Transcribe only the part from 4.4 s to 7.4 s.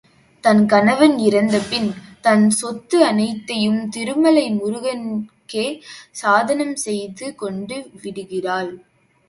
முருகனுக்கே சாஸனம் செய்து